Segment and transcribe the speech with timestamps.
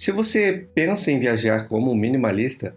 [0.00, 2.74] Se você pensa em viajar como minimalista,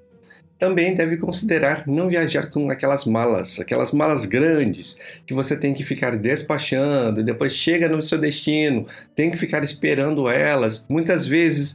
[0.60, 5.86] também deve considerar não viajar com aquelas malas, aquelas malas grandes que você tem que
[5.86, 10.86] ficar despachando e depois chega no seu destino, tem que ficar esperando elas.
[10.90, 11.74] Muitas vezes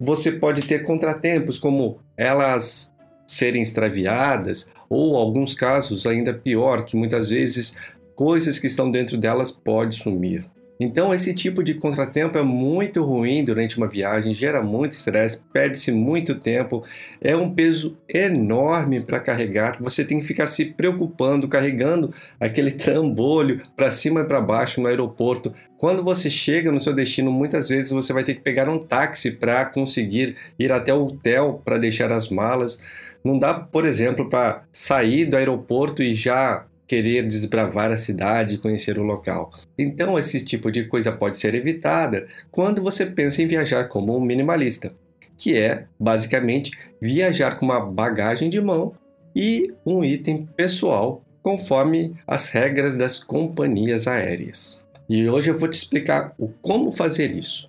[0.00, 2.90] você pode ter contratempos como elas
[3.24, 7.72] serem extraviadas ou alguns casos ainda pior que muitas vezes
[8.16, 10.57] coisas que estão dentro delas podem sumir.
[10.80, 15.90] Então, esse tipo de contratempo é muito ruim durante uma viagem, gera muito estresse, perde-se
[15.90, 16.84] muito tempo,
[17.20, 19.76] é um peso enorme para carregar.
[19.80, 24.86] Você tem que ficar se preocupando, carregando aquele trambolho para cima e para baixo no
[24.86, 25.52] aeroporto.
[25.76, 29.32] Quando você chega no seu destino, muitas vezes você vai ter que pegar um táxi
[29.32, 32.80] para conseguir ir até o hotel para deixar as malas.
[33.24, 38.58] Não dá, por exemplo, para sair do aeroporto e já querer desbravar a cidade e
[38.58, 39.52] conhecer o local.
[39.78, 44.20] Então, esse tipo de coisa pode ser evitada quando você pensa em viajar como um
[44.20, 44.94] minimalista,
[45.36, 48.94] que é basicamente viajar com uma bagagem de mão
[49.36, 54.82] e um item pessoal conforme as regras das companhias aéreas.
[55.08, 57.68] E hoje eu vou te explicar o como fazer isso.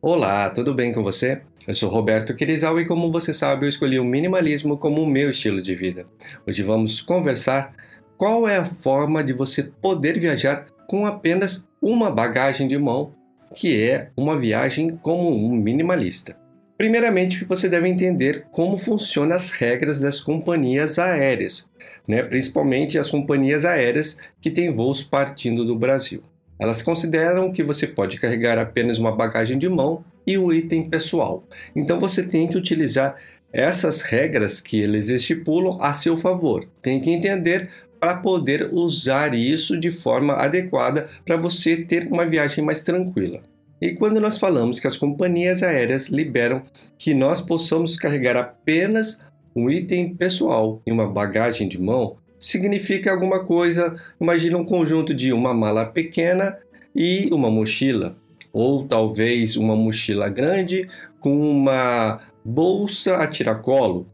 [0.00, 1.40] Olá, tudo bem com você?
[1.66, 5.30] Eu sou Roberto Quirizal e, como você sabe, eu escolhi o minimalismo como o meu
[5.30, 6.06] estilo de vida.
[6.46, 7.72] Hoje vamos conversar
[8.18, 13.14] qual é a forma de você poder viajar com apenas uma bagagem de mão,
[13.56, 16.36] que é uma viagem como um minimalista.
[16.76, 21.70] Primeiramente, você deve entender como funcionam as regras das companhias aéreas,
[22.06, 22.22] né?
[22.22, 26.20] principalmente as companhias aéreas que têm voos partindo do Brasil.
[26.58, 31.44] Elas consideram que você pode carregar apenas uma bagagem de mão e um item pessoal.
[31.74, 33.16] Então você tem que utilizar
[33.52, 36.64] essas regras que eles estipulam a seu favor.
[36.82, 42.64] Tem que entender para poder usar isso de forma adequada para você ter uma viagem
[42.64, 43.42] mais tranquila.
[43.80, 46.62] E quando nós falamos que as companhias aéreas liberam
[46.98, 49.20] que nós possamos carregar apenas
[49.54, 53.94] um item pessoal e uma bagagem de mão, significa alguma coisa.
[54.20, 56.58] Imagina um conjunto de uma mala pequena
[56.94, 58.16] e uma mochila
[58.54, 60.88] ou talvez uma mochila grande
[61.18, 64.06] com uma bolsa a tiracolo.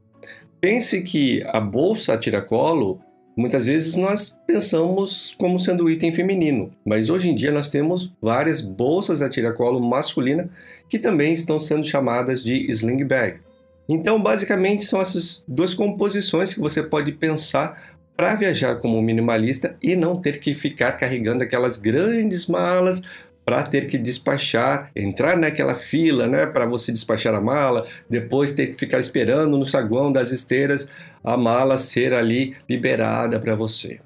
[0.59, 3.01] Pense que a bolsa a tiracolo,
[3.37, 8.63] muitas vezes nós pensamos como sendo item feminino, mas hoje em dia nós temos várias
[8.63, 10.49] bolsas a tiracolo masculina
[10.89, 13.41] que também estão sendo chamadas de sling bag.
[13.89, 19.97] Então, basicamente, são essas duas composições que você pode pensar para viajar como minimalista e
[19.97, 23.03] não ter que ficar carregando aquelas grandes malas
[23.45, 28.69] para ter que despachar, entrar naquela fila, né, para você despachar a mala, depois ter
[28.69, 30.89] que ficar esperando no saguão das esteiras
[31.25, 34.01] a mala ser ali liberada para você.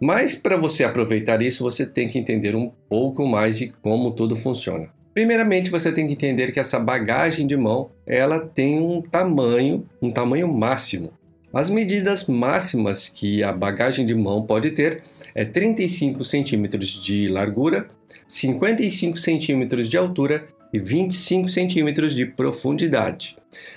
[0.00, 4.34] Mas para você aproveitar isso, você tem que entender um pouco mais de como tudo
[4.34, 4.88] funciona.
[5.14, 10.10] Primeiramente, você tem que entender que essa bagagem de mão, ela tem um tamanho, um
[10.10, 11.12] tamanho máximo.
[11.52, 15.02] As medidas máximas que a bagagem de mão pode ter
[15.34, 17.88] é 35 centímetros de largura,
[18.26, 23.36] 55 centímetros de altura e 25 centímetros de profundidade.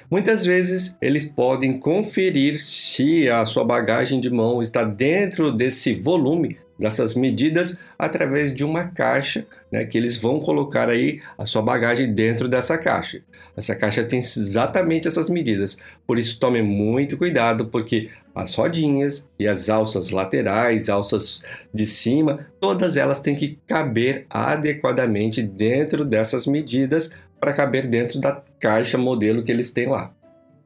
[0.09, 6.57] Muitas vezes eles podem conferir se a sua bagagem de mão está dentro desse volume
[6.77, 12.13] dessas medidas através de uma caixa, né, que eles vão colocar aí a sua bagagem
[12.13, 13.21] dentro dessa caixa.
[13.55, 19.47] Essa caixa tem exatamente essas medidas, por isso tome muito cuidado, porque as rodinhas e
[19.47, 21.41] as alças laterais, alças
[21.73, 27.09] de cima, todas elas têm que caber adequadamente dentro dessas medidas
[27.39, 30.11] para caber dentro da caixa modelo que eles têm lá.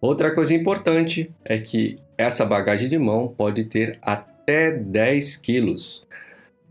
[0.01, 6.05] Outra coisa importante é que essa bagagem de mão pode ter até 10 quilos.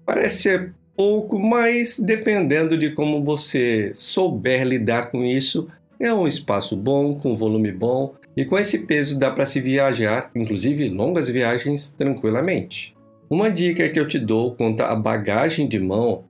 [0.04, 5.68] Parece ser pouco, mas dependendo de como você souber lidar com isso,
[6.00, 10.30] é um espaço bom, com volume bom e com esse peso dá para se viajar,
[10.34, 12.96] inclusive longas viagens, tranquilamente.
[13.30, 16.24] Uma dica que eu te dou quanto à bagagem de mão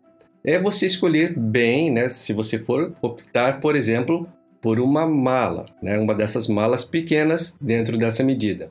[0.44, 4.28] é você escolher bem, né, se você for optar, por exemplo,
[4.60, 8.70] por uma mala, né, uma dessas malas pequenas dentro dessa medida.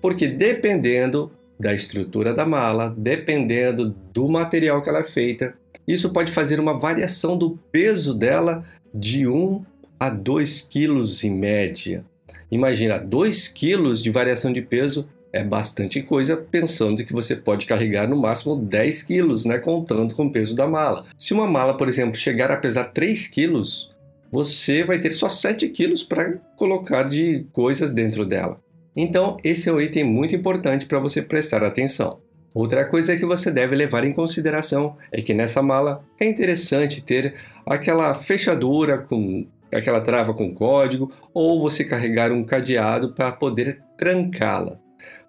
[0.00, 5.54] Porque dependendo da estrutura da mala, dependendo do material que ela é feita,
[5.86, 8.64] isso pode fazer uma variação do peso dela
[8.94, 9.64] de 1
[9.98, 12.04] a 2 quilos em média.
[12.50, 18.08] Imagina, 2 quilos de variação de peso é bastante coisa, pensando que você pode carregar
[18.08, 21.04] no máximo 10 quilos, né, contando com o peso da mala.
[21.16, 23.94] Se uma mala, por exemplo, chegar a pesar 3 quilos,
[24.30, 28.60] você vai ter só 7 quilos para colocar de coisas dentro dela.
[29.00, 32.18] Então, esse é um item muito importante para você prestar atenção.
[32.52, 37.36] Outra coisa que você deve levar em consideração é que nessa mala é interessante ter
[37.64, 44.80] aquela fechadura com aquela trava com código ou você carregar um cadeado para poder trancá-la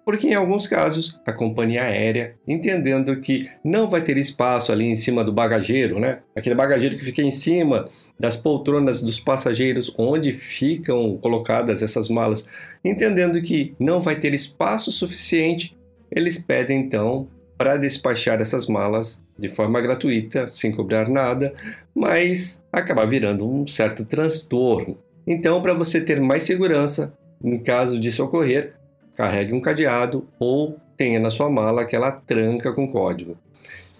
[0.04, 4.96] porque em alguns casos a companhia aérea, entendendo que não vai ter espaço ali em
[4.96, 6.20] cima do bagageiro, né?
[6.36, 7.88] Aquele bagageiro que fica em cima
[8.18, 12.46] das poltronas dos passageiros onde ficam colocadas essas malas,
[12.84, 15.76] entendendo que não vai ter espaço suficiente,
[16.10, 21.52] eles pedem então para despachar essas malas de forma gratuita, sem cobrar nada,
[21.94, 24.98] mas acaba virando um certo transtorno.
[25.26, 27.12] Então, para você ter mais segurança,
[27.42, 28.74] em caso disso ocorrer,
[29.20, 33.36] carregue um cadeado ou tenha na sua mala aquela tranca com código.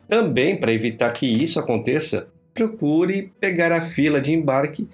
[0.08, 4.88] Também, para evitar que isso aconteça, procure pegar a fila de embarque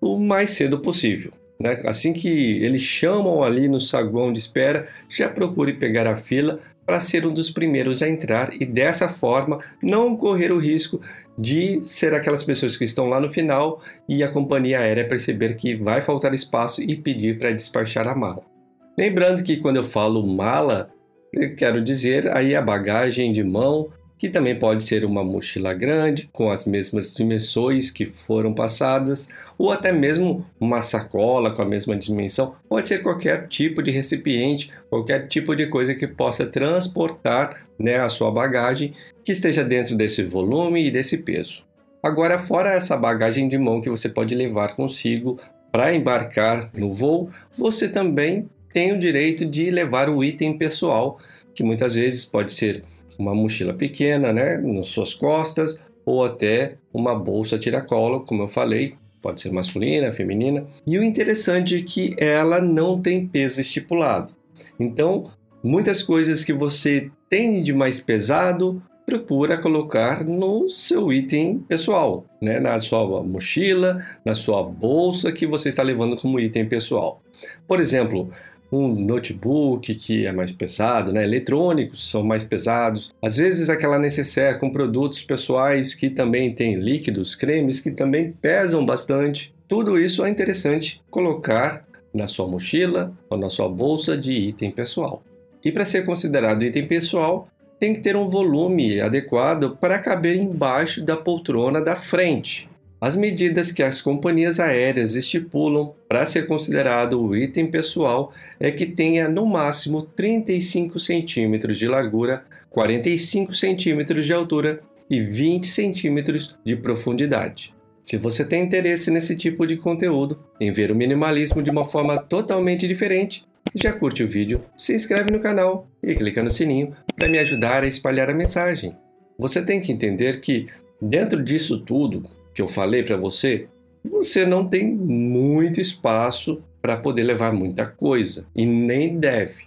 [0.00, 1.30] o mais cedo possível.
[1.60, 1.80] Né?
[1.84, 6.98] Assim que eles chamam ali no saguão de espera, já procure pegar a fila para
[6.98, 11.00] ser um dos primeiros a entrar e dessa forma não correr o risco
[11.38, 15.76] de ser aquelas pessoas que estão lá no final e a companhia aérea perceber que
[15.76, 18.57] vai faltar espaço e pedir para despachar a mala.
[18.98, 20.90] Lembrando que quando eu falo mala,
[21.32, 26.28] eu quero dizer aí a bagagem de mão, que também pode ser uma mochila grande,
[26.32, 31.94] com as mesmas dimensões que foram passadas, ou até mesmo uma sacola com a mesma
[31.94, 32.56] dimensão.
[32.68, 38.08] Pode ser qualquer tipo de recipiente, qualquer tipo de coisa que possa transportar né, a
[38.08, 41.64] sua bagagem que esteja dentro desse volume e desse peso.
[42.02, 45.36] Agora, fora essa bagagem de mão que você pode levar consigo
[45.70, 51.18] para embarcar no voo, você também tem o direito de levar o item pessoal,
[51.54, 52.84] que muitas vezes pode ser
[53.18, 58.94] uma mochila pequena, né, nas suas costas, ou até uma bolsa tiracolo, como eu falei,
[59.20, 60.66] pode ser masculina, feminina.
[60.86, 64.32] E o interessante é que ela não tem peso estipulado.
[64.78, 65.30] Então,
[65.62, 72.60] muitas coisas que você tem de mais pesado, procura colocar no seu item pessoal, né?
[72.60, 77.22] na sua mochila, na sua bolsa que você está levando como item pessoal.
[77.66, 78.30] Por exemplo,
[78.70, 81.24] um notebook que é mais pesado, né?
[81.24, 87.34] eletrônicos são mais pesados, às vezes aquela necessaire com produtos pessoais que também tem líquidos,
[87.34, 89.54] cremes que também pesam bastante.
[89.66, 95.22] Tudo isso é interessante colocar na sua mochila ou na sua bolsa de item pessoal.
[95.64, 97.48] E para ser considerado item pessoal,
[97.78, 102.68] tem que ter um volume adequado para caber embaixo da poltrona da frente.
[103.00, 108.86] As medidas que as companhias aéreas estipulam para ser considerado o item pessoal é que
[108.86, 116.74] tenha no máximo 35 centímetros de largura, 45 centímetros de altura e 20 centímetros de
[116.74, 117.72] profundidade.
[118.02, 122.18] Se você tem interesse nesse tipo de conteúdo, em ver o minimalismo de uma forma
[122.18, 127.28] totalmente diferente, já curte o vídeo, se inscreve no canal e clica no sininho para
[127.28, 128.96] me ajudar a espalhar a mensagem.
[129.38, 130.66] Você tem que entender que,
[131.00, 132.22] dentro disso tudo,
[132.54, 133.68] que eu falei para você,
[134.04, 139.64] você não tem muito espaço para poder levar muita coisa e nem deve.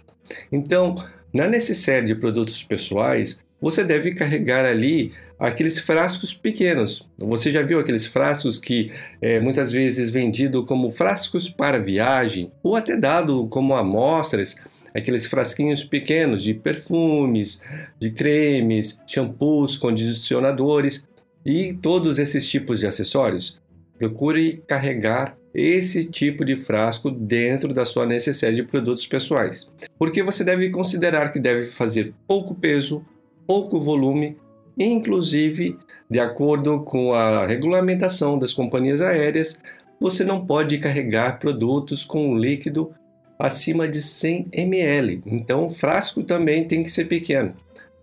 [0.50, 0.94] Então,
[1.32, 7.08] na necessidade de produtos pessoais, você deve carregar ali aqueles frascos pequenos.
[7.18, 8.90] Você já viu aqueles frascos que
[9.20, 14.56] é, muitas vezes vendido como frascos para viagem ou até dado como amostras,
[14.94, 17.60] aqueles frasquinhos pequenos de perfumes,
[17.98, 21.06] de cremes, shampoos, condicionadores
[21.44, 23.58] e todos esses tipos de acessórios,
[23.98, 30.42] procure carregar esse tipo de frasco dentro da sua necessidade de produtos pessoais, porque você
[30.42, 33.04] deve considerar que deve fazer pouco peso,
[33.46, 34.36] pouco volume,
[34.78, 35.76] inclusive,
[36.08, 39.58] de acordo com a regulamentação das companhias aéreas,
[40.00, 42.92] você não pode carregar produtos com líquido
[43.38, 45.20] acima de 100 ml.
[45.26, 47.54] Então, o frasco também tem que ser pequeno.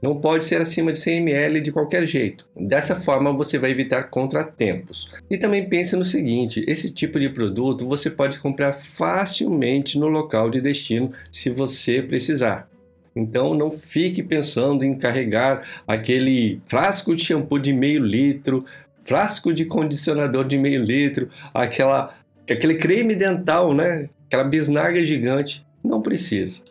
[0.02, 2.48] Não pode ser acima de 100 ml de qualquer jeito.
[2.56, 5.10] Dessa forma você vai evitar contratempos.
[5.30, 10.50] E também pense no seguinte: esse tipo de produto você pode comprar facilmente no local
[10.50, 12.70] de destino se você precisar.
[13.16, 18.60] Então não fique pensando em carregar aquele frasco de shampoo de meio litro,
[19.00, 22.14] frasco de condicionador de meio litro, aquela,
[22.50, 24.10] aquele creme dental, né?
[24.28, 25.66] Aquela bisnaga gigante.
[25.84, 26.62] Não precisa.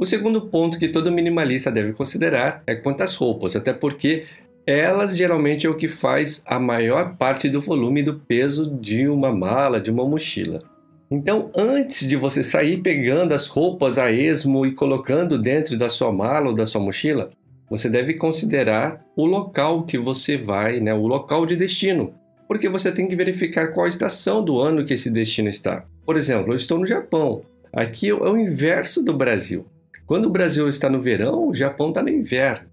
[0.00, 4.26] O segundo ponto que todo minimalista deve considerar é quanto às roupas, até porque
[4.64, 9.32] elas geralmente é o que faz a maior parte do volume do peso de uma
[9.32, 10.62] mala, de uma mochila.
[11.10, 16.12] Então, antes de você sair pegando as roupas a esmo e colocando dentro da sua
[16.12, 17.30] mala ou da sua mochila,
[17.68, 22.14] você deve considerar o local que você vai, né, o local de destino,
[22.46, 25.84] porque você tem que verificar qual estação do ano que esse destino está.
[26.06, 27.42] Por exemplo, eu estou no Japão.
[27.72, 29.66] Aqui é o inverso do Brasil.
[30.08, 32.66] Quando o Brasil está no verão, o Japão está no inverno.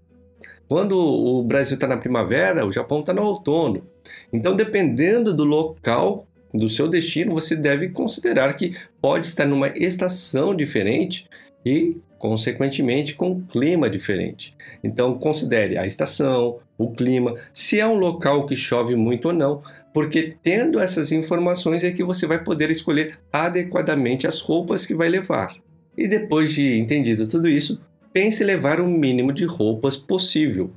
[0.66, 3.86] Quando o Brasil está na primavera, o Japão está no outono.
[4.32, 10.54] Então, dependendo do local do seu destino, você deve considerar que pode estar numa estação
[10.54, 11.28] diferente
[11.62, 14.56] e, consequentemente, com um clima diferente.
[14.82, 19.60] Então, considere a estação, o clima, se é um local que chove muito ou não,
[19.92, 25.10] porque tendo essas informações é que você vai poder escolher adequadamente as roupas que vai
[25.10, 25.54] levar.
[25.96, 27.80] E depois de entendido tudo isso,
[28.12, 30.70] pense em levar o mínimo de roupas possível,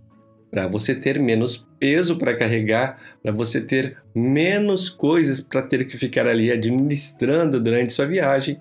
[0.50, 5.98] para você ter menos peso para carregar, para você ter menos coisas para ter que
[5.98, 8.58] ficar ali administrando durante sua viagem.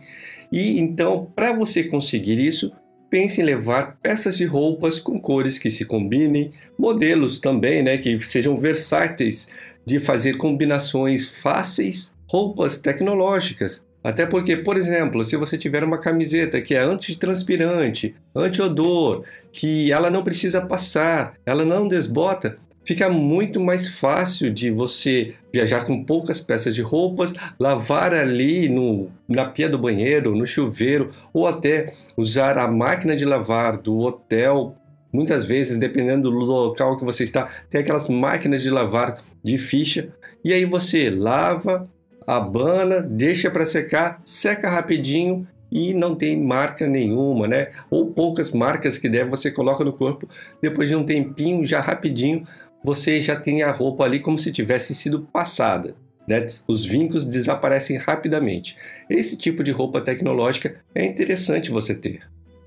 [0.52, 2.72] E então, para você conseguir isso,
[3.08, 8.20] pense em levar peças de roupas com cores que se combinem, modelos também, né, que
[8.20, 9.48] sejam versáteis
[9.86, 16.60] de fazer combinações fáceis, roupas tecnológicas até porque, por exemplo, se você tiver uma camiseta
[16.60, 23.88] que é antitranspirante, anti-odor, que ela não precisa passar, ela não desbota, fica muito mais
[23.88, 29.78] fácil de você viajar com poucas peças de roupas, lavar ali no, na pia do
[29.78, 34.74] banheiro, no chuveiro, ou até usar a máquina de lavar do hotel.
[35.12, 40.08] Muitas vezes, dependendo do local que você está, tem aquelas máquinas de lavar de ficha,
[40.44, 41.84] e aí você lava,
[42.28, 47.70] abana, deixa para secar, seca rapidinho e não tem marca nenhuma, né?
[47.90, 50.28] Ou poucas marcas que der, você coloca no corpo,
[50.60, 52.42] depois de um tempinho, já rapidinho,
[52.84, 55.94] você já tem a roupa ali como se tivesse sido passada.
[56.26, 56.44] Né?
[56.66, 58.76] Os vincos desaparecem rapidamente.
[59.08, 62.20] Esse tipo de roupa tecnológica é interessante você ter.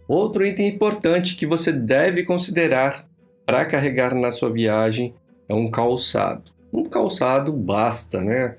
[0.07, 3.07] Outro item importante que você deve considerar
[3.45, 5.13] para carregar na sua viagem
[5.47, 6.51] é um calçado.
[6.73, 8.55] Um calçado basta, né?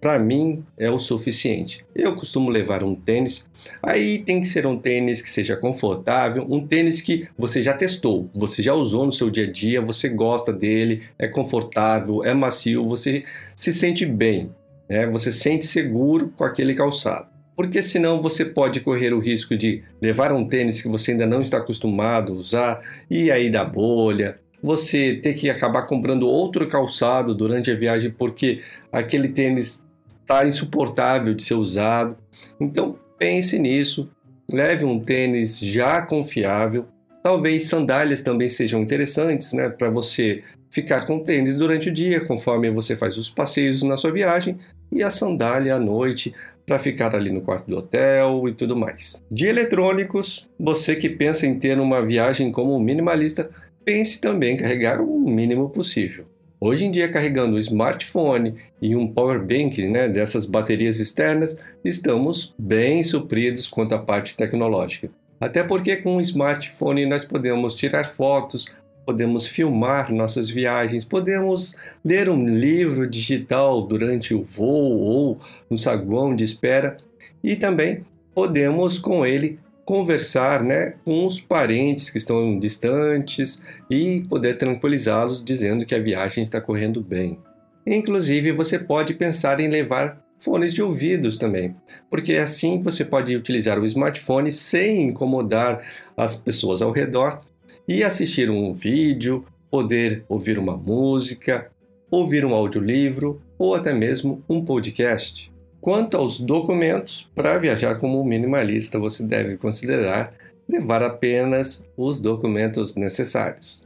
[0.00, 1.84] Para mim é o suficiente.
[1.94, 3.46] Eu costumo levar um tênis,
[3.82, 8.30] aí tem que ser um tênis que seja confortável, um tênis que você já testou,
[8.34, 12.86] você já usou no seu dia a dia, você gosta dele, é confortável, é macio,
[12.86, 13.24] você
[13.54, 14.50] se sente bem,
[14.88, 15.06] né?
[15.06, 17.28] Você se sente seguro com aquele calçado.
[17.56, 21.42] Porque senão você pode correr o risco de levar um tênis que você ainda não
[21.42, 27.34] está acostumado a usar e aí dá bolha, você ter que acabar comprando outro calçado
[27.34, 28.60] durante a viagem porque
[28.92, 29.82] aquele tênis
[30.28, 32.14] está insuportável de ser usado.
[32.60, 34.10] Então pense nisso,
[34.52, 36.86] leve um tênis já confiável.
[37.22, 42.70] Talvez sandálias também sejam interessantes, né, para você ficar com tênis durante o dia, conforme
[42.70, 44.58] você faz os passeios na sua viagem,
[44.92, 49.22] e a sandália à noite para ficar ali no quarto do hotel e tudo mais.
[49.30, 53.50] De eletrônicos, você que pensa em ter uma viagem como minimalista,
[53.82, 56.26] pense também em carregar o mínimo possível.
[56.60, 62.52] Hoje em dia, carregando um smartphone e um power bank né, dessas baterias externas, estamos
[62.58, 65.08] bem supridos quanto à parte tecnológica.
[65.40, 68.66] Até porque com o smartphone nós podemos tirar fotos,
[69.06, 75.38] podemos filmar nossas viagens, podemos ler um livro digital durante o voo ou
[75.70, 76.96] no saguão de espera
[77.42, 78.02] e também
[78.34, 83.58] podemos com ele conversar né, com os parentes que estão distantes
[83.90, 87.38] e poder tranquilizá-los dizendo que a viagem está correndo bem.
[87.86, 91.74] Inclusive, você pode pensar em levar fones de ouvidos também,
[92.10, 95.80] porque assim você pode utilizar o smartphone sem incomodar
[96.14, 97.40] as pessoas ao redor
[97.88, 101.70] e assistir um vídeo, poder ouvir uma música,
[102.10, 105.50] ouvir um audiolivro ou até mesmo um podcast.
[105.88, 110.34] Quanto aos documentos, para viajar como minimalista, você deve considerar
[110.68, 113.82] levar apenas os documentos necessários.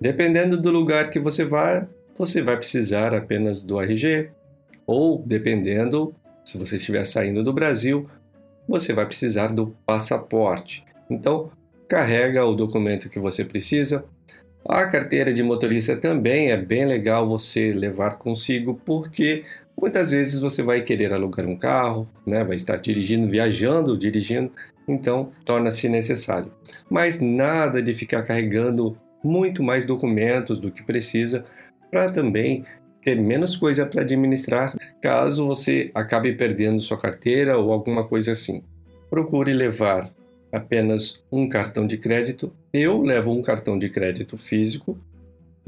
[0.00, 4.30] Dependendo do lugar que você vai, você vai precisar apenas do RG,
[4.86, 8.08] ou dependendo, se você estiver saindo do Brasil,
[8.66, 10.82] você vai precisar do passaporte.
[11.10, 11.50] Então,
[11.86, 14.02] carrega o documento que você precisa.
[14.64, 19.44] A carteira de motorista também é bem legal você levar consigo, porque
[19.80, 22.42] Muitas vezes você vai querer alugar um carro, né?
[22.42, 24.50] vai estar dirigindo, viajando, dirigindo,
[24.88, 26.50] então torna-se necessário.
[26.90, 31.44] Mas nada de ficar carregando muito mais documentos do que precisa
[31.92, 32.64] para também
[33.04, 38.64] ter menos coisa para administrar caso você acabe perdendo sua carteira ou alguma coisa assim.
[39.08, 40.12] Procure levar
[40.50, 42.52] apenas um cartão de crédito.
[42.72, 44.98] Eu levo um cartão de crédito físico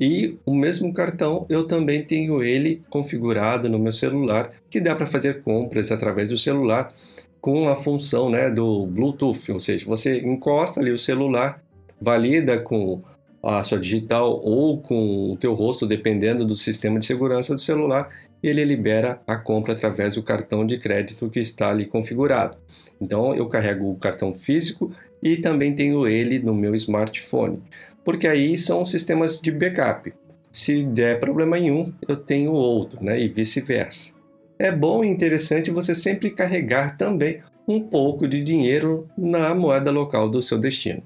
[0.01, 5.07] e o mesmo cartão eu também tenho ele configurado no meu celular, que dá para
[5.07, 6.91] fazer compras através do celular
[7.39, 11.63] com a função né, do Bluetooth, ou seja, você encosta ali o celular,
[12.01, 13.03] valida com
[13.43, 18.09] a sua digital ou com o teu rosto, dependendo do sistema de segurança do celular,
[18.43, 22.57] e ele libera a compra através do cartão de crédito que está ali configurado.
[22.99, 24.93] Então eu carrego o cartão físico
[25.23, 27.63] e também tenho ele no meu smartphone.
[28.05, 30.13] Porque aí são sistemas de backup.
[30.53, 33.21] Se der problema em um, eu tenho outro, né?
[33.21, 34.13] E vice-versa.
[34.59, 40.29] É bom e interessante você sempre carregar também um pouco de dinheiro na moeda local
[40.29, 41.03] do seu destino.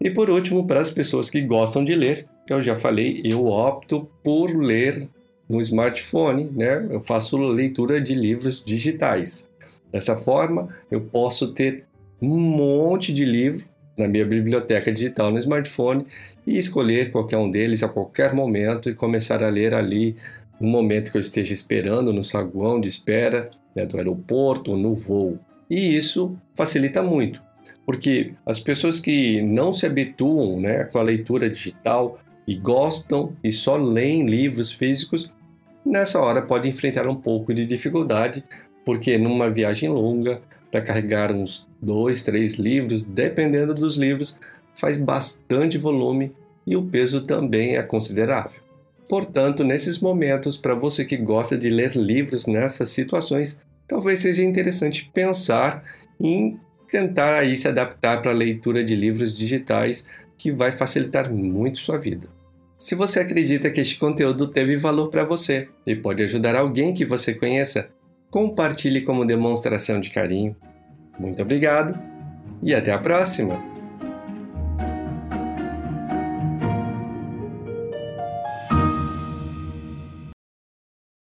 [0.00, 4.08] E por último, para as pessoas que gostam de ler, eu já falei, eu opto
[4.22, 5.08] por ler
[5.48, 6.86] no smartphone, né?
[6.90, 9.48] Eu faço leitura de livros digitais.
[9.90, 11.84] Dessa forma, eu posso ter
[12.20, 13.64] um monte de livro
[13.96, 16.06] na minha biblioteca digital no smartphone
[16.48, 20.16] e escolher qualquer um deles a qualquer momento e começar a ler ali
[20.58, 24.94] no momento que eu esteja esperando no saguão de espera né, do aeroporto ou no
[24.94, 25.38] voo.
[25.68, 27.42] E isso facilita muito,
[27.84, 33.52] porque as pessoas que não se habituam né, com a leitura digital e gostam e
[33.52, 35.30] só leem livros físicos,
[35.84, 38.42] nessa hora pode enfrentar um pouco de dificuldade,
[38.86, 40.40] porque numa viagem longa,
[40.70, 44.38] para carregar uns dois, três livros, dependendo dos livros,
[44.74, 46.32] faz bastante volume
[46.68, 48.60] e o peso também é considerável.
[49.08, 55.10] Portanto, nesses momentos, para você que gosta de ler livros nessas situações, talvez seja interessante
[55.14, 55.82] pensar
[56.20, 56.60] em
[56.90, 60.04] tentar aí se adaptar para a leitura de livros digitais,
[60.36, 62.28] que vai facilitar muito sua vida.
[62.76, 67.04] Se você acredita que este conteúdo teve valor para você e pode ajudar alguém que
[67.04, 67.88] você conheça,
[68.30, 70.54] compartilhe como demonstração de carinho.
[71.18, 71.98] Muito obrigado
[72.62, 73.77] e até a próxima!